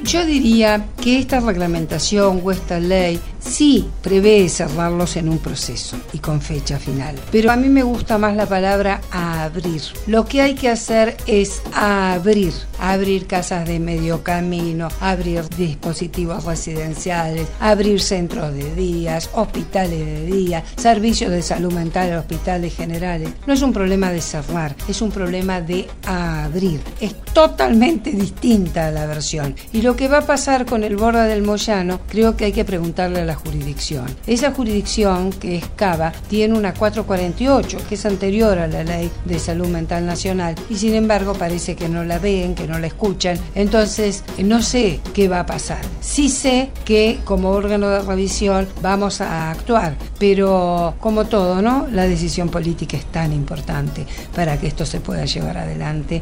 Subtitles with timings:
[0.05, 3.21] Yo diría que esta reglamentación o esta ley
[3.53, 7.17] sí prevé cerrarlos en un proceso y con fecha final.
[7.31, 9.83] Pero a mí me gusta más la palabra abrir.
[10.07, 17.47] Lo que hay que hacer es abrir, abrir casas de medio camino, abrir dispositivos residenciales,
[17.61, 23.31] abrir centros de días, hospitales de día, servicios de salud mental, hospitales generales.
[23.47, 26.81] No es un problema de cerrar, es un problema de abrir.
[27.01, 29.55] Es totalmente distinta la versión.
[29.73, 32.65] Y lo que va a pasar con el Borda del Moyano, creo que hay que
[32.65, 34.07] preguntarle a la jurisdicción.
[34.27, 39.39] Esa jurisdicción, que es Cava, tiene una 448, que es anterior a la ley de
[39.39, 43.39] salud mental nacional, y sin embargo parece que no la ven, que no la escuchan.
[43.55, 45.81] Entonces, no sé qué va a pasar.
[46.01, 51.87] Sí sé que como órgano de revisión vamos a actuar, pero como todo, ¿no?
[51.91, 56.21] La decisión política es tan importante para que esto se pueda llevar adelante.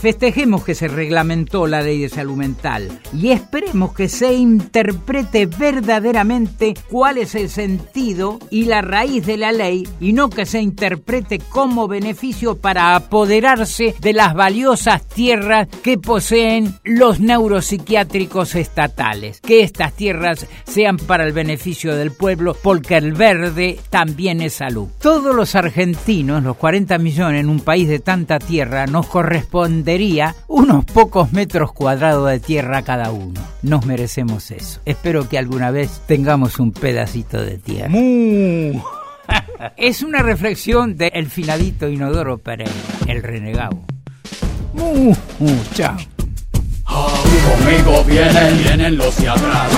[0.00, 6.74] Festejemos que se reglamentó la ley de salud mental y esperemos que se interprete verdaderamente
[6.88, 11.40] cuál es el sentido y la raíz de la ley y no que se interprete
[11.40, 19.40] como beneficio para apoderarse de las valiosas tierras que poseen los neuropsiquiátricos estatales.
[19.40, 24.86] Que estas tierras sean para el beneficio del pueblo porque el verde también es salud.
[25.00, 29.87] Todos los argentinos, los 40 millones en un país de tanta tierra, nos corresponde
[30.48, 33.40] unos pocos metros cuadrados de tierra cada uno.
[33.62, 34.80] Nos merecemos eso.
[34.84, 37.90] Espero que alguna vez tengamos un pedacito de tierra.
[39.76, 42.72] es una reflexión de el finadito Inodoro Pereira,
[43.06, 43.78] el renegado.
[44.74, 45.14] Mu,
[45.74, 45.96] chao.
[46.84, 49.68] Conmigo vienen, vienen los de atrás.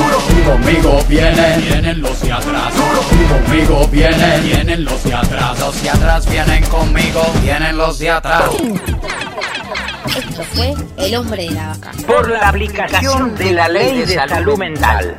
[0.44, 2.74] Conmigo vienen, vienen los de atrás.
[3.44, 5.58] Conmigo vienen, vienen los de atrás.
[5.60, 8.50] Los de atrás vienen conmigo, vienen los de atrás.
[10.16, 11.92] Esto fue El hombre de la vaca.
[12.06, 15.18] Por la aplicación de la ley de salud mental.